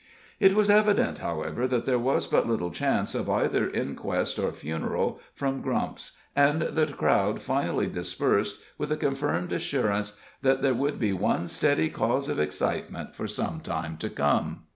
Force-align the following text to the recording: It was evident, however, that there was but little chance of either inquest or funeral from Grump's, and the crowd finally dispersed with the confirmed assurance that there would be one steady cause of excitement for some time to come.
It 0.39 0.55
was 0.55 0.67
evident, 0.71 1.19
however, 1.19 1.67
that 1.67 1.85
there 1.85 1.99
was 1.99 2.25
but 2.25 2.47
little 2.47 2.71
chance 2.71 3.13
of 3.13 3.29
either 3.29 3.69
inquest 3.69 4.39
or 4.39 4.51
funeral 4.51 5.19
from 5.35 5.61
Grump's, 5.61 6.17
and 6.35 6.63
the 6.63 6.87
crowd 6.87 7.39
finally 7.39 7.85
dispersed 7.85 8.63
with 8.79 8.89
the 8.89 8.97
confirmed 8.97 9.51
assurance 9.51 10.19
that 10.41 10.63
there 10.63 10.73
would 10.73 10.97
be 10.97 11.13
one 11.13 11.47
steady 11.47 11.91
cause 11.91 12.29
of 12.29 12.39
excitement 12.39 13.13
for 13.15 13.27
some 13.27 13.59
time 13.59 13.95
to 13.97 14.09
come. 14.09 14.63